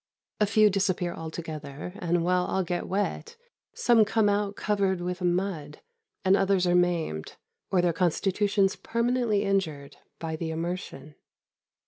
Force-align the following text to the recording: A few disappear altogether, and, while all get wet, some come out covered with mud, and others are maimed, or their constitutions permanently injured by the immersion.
A 0.39 0.47
few 0.47 0.71
disappear 0.71 1.13
altogether, 1.13 1.93
and, 1.99 2.23
while 2.23 2.45
all 2.45 2.63
get 2.63 2.87
wet, 2.87 3.35
some 3.75 4.03
come 4.03 4.29
out 4.29 4.55
covered 4.55 4.99
with 4.99 5.21
mud, 5.21 5.79
and 6.25 6.35
others 6.35 6.65
are 6.65 6.73
maimed, 6.73 7.35
or 7.69 7.83
their 7.83 7.93
constitutions 7.93 8.75
permanently 8.75 9.43
injured 9.43 9.97
by 10.17 10.35
the 10.35 10.49
immersion. 10.49 11.13